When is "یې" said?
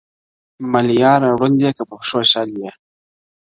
1.63-1.71, 2.61-2.71